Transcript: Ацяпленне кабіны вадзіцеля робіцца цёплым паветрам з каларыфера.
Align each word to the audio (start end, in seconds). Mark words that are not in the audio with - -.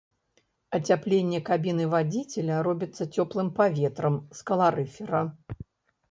Ацяпленне 0.77 1.39
кабіны 1.49 1.83
вадзіцеля 1.91 2.55
робіцца 2.67 3.07
цёплым 3.15 3.51
паветрам 3.59 4.17
з 4.39 4.47
каларыфера. 4.49 5.21